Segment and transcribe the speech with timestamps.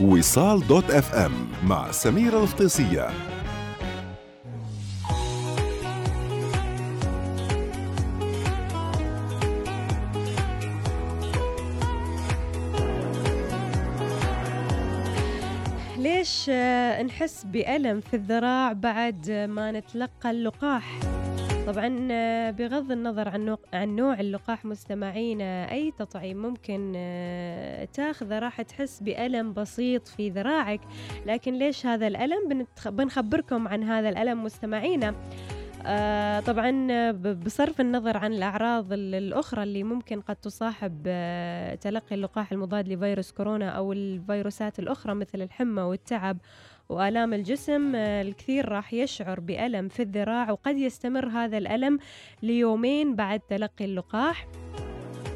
[0.00, 1.32] وصال دوت اف ام
[1.64, 3.08] مع سميرة الفطيسية
[15.98, 16.50] ليش
[17.06, 20.98] نحس بألم في الذراع بعد ما نتلقى اللقاح؟
[21.66, 28.38] طبعا آه، بغض النظر عن نوع, عن نوع اللقاح مستمعينا أي تطعيم ممكن آه، تاخذه
[28.38, 30.80] راح تحس بألم بسيط في ذراعك.
[31.26, 32.08] لكن ليش هذا
[32.48, 35.14] بنتخ- بنخبركم عن هذا الألم مستمعينا.
[35.86, 37.10] آه طبعا آه،
[37.44, 43.32] بصرف النظر عن الأعراض ال- الأخرى اللي ممكن قد تصاحب آه تلقي اللقاح المضاد لفيروس
[43.32, 46.38] كورونا أو الفيروسات الأخرى مثل الحمى والتعب
[46.92, 51.98] وآلام الجسم آه، الكثير راح يشعر بألم في الذراع وقد يستمر هذا الألم
[52.42, 54.46] ليومين بعد تلقي اللقاح.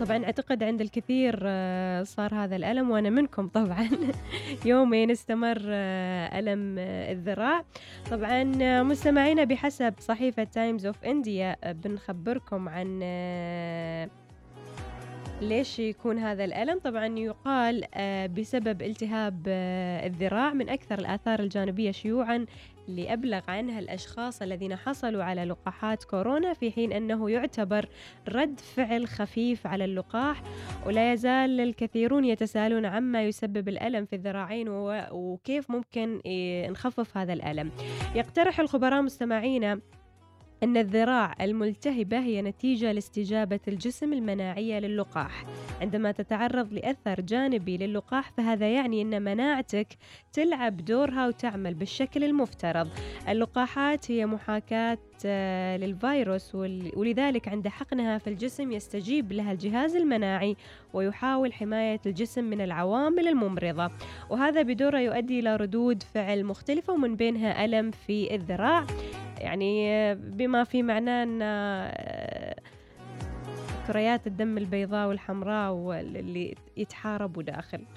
[0.00, 3.88] طبعا أعتقد عند الكثير آه، صار هذا الألم وأنا منكم طبعا.
[4.66, 7.64] يومين استمر آه، آه، الذراع.
[8.10, 8.44] طبعا
[8.82, 13.00] مستمعينا بحسب صحيفة Times of India بنخبركم عن
[15.40, 21.90] ليش يكون هذا الألم؟ طبعا يقال آه، بسبب التهاب آه، الذراع من أكثر الآثار الجانبية
[21.90, 22.46] شيوعا
[22.88, 27.88] اللي أبلغ عنها الأشخاص الذين حصلوا على لقاحات كورونا في حين أنه يعتبر
[28.28, 30.42] رد فعل خفيف على اللقاح
[30.86, 34.66] ولا يزال الكثيرون يتساءلون عما يسبب الألم في الذراعين
[35.12, 37.70] وكيف ممكن إيه، نخفف هذا الألم
[38.14, 39.80] يقترح الخبراء مستمعينا
[40.62, 45.44] أن الذراع الملتهبة هي نتيجة لاستجابة الجسم المناعية للقاح.
[45.80, 49.86] عندما تتعرض لأثر جانبي للقاح فهذا يعني أن مناعتك
[50.32, 52.88] تلعب دورها وتعمل بالشكل المفترض.
[53.28, 56.54] اللقاحات هي محاكاة آه، للفيروس
[56.96, 60.56] ولذلك عند حقنها في الجسم يستجيب لها الجهاز المناعي
[60.92, 63.90] ويحاول حماية الجسم من العوامل الممرضة.
[64.30, 68.86] وهذا بدوره يؤدي إلى ردود فعل مختلفة ومن بينها ألم في الذراع.
[69.38, 72.56] يعني بما في معناه أن آه،
[73.86, 77.84] كريات الدم البيضاء والحمراء واللي يتحاربوا داخل.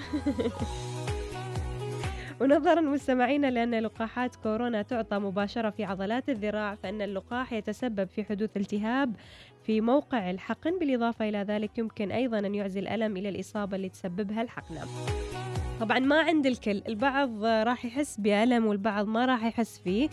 [2.41, 8.57] ونظرا مستمعينا لأن لقاحات كورونا تعطى مباشرة في عضلات الذراع فإن اللقاح يتسبب في حدوث
[8.57, 9.15] التهاب
[9.63, 10.79] في موقع الحقن.
[10.79, 14.81] بالإضافة إلى ذلك يمكن أيضا أن يعزي الألم إلى الإصابة اللي تسببها الحقنة
[15.81, 20.09] طبعا ما عند الكل البعض راح يحس بألم والبعض ما راح يحس فيه.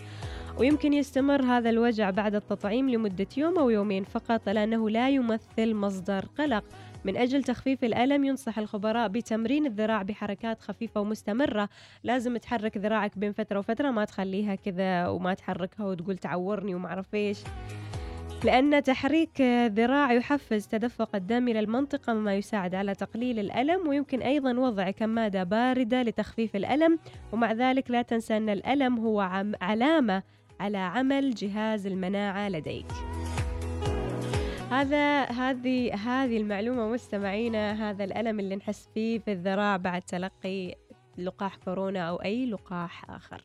[0.59, 6.25] ويمكن يستمر هذا الوجع بعد التطعيم لمدة يوم أو يومين فقط لأنه لا يمثل مصدر
[6.39, 6.65] قلق.
[7.05, 11.69] من أجل تخفيف الألم ينصح الخبراء بتمرين الذراع بحركات خفيفة ومستمرة.
[12.05, 17.15] لازم تحرك ذراعك بين فترة وفترة ما تخليها كذا وما تحركها وتقول تعورني وما أعرف
[17.15, 17.39] إيش.
[18.45, 23.89] لأن تحريك الذراع يحفز تدفق الدم إلى المنطقة مما يساعد على تقليل الألم.
[23.89, 26.99] ويمكن أيضا وضع كمادة باردة لتخفيف الألم.
[27.33, 29.21] ومع ذلك لا تنسى أن الألم هو
[29.61, 30.23] علامة
[30.61, 32.87] على عمل جهاز المناعة لديك.
[34.71, 40.75] هذا هذه هذه المعلومة مستمعينا هذا الألم اللي نحس فيه في الذراع بعد تلقي
[41.19, 43.43] لقاح كورونا أو أي لقاح آخر.